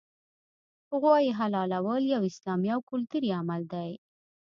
غوايي 0.99 1.31
حلالول 1.39 2.03
یو 2.13 2.21
اسلامي 2.31 2.69
او 2.75 2.79
کلتوري 2.91 3.29
عمل 3.39 3.61
دی 3.73 3.91